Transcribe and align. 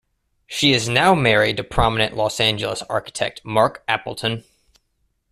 She 0.47 0.73
is 0.73 0.89
now 0.89 1.13
married 1.13 1.57
to 1.57 1.63
prominent 1.63 2.15
Los 2.17 2.39
Angeles 2.39 2.81
architect 2.89 3.39
Marc 3.45 3.83
Appleton. 3.87 4.43